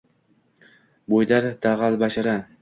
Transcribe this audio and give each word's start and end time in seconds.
Bo`ydor, 1.15 1.47
dag`albashara 1.67 2.35